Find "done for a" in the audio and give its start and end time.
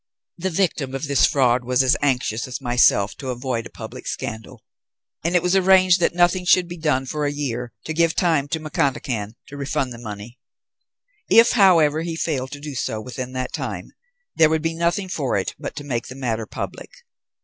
6.79-7.31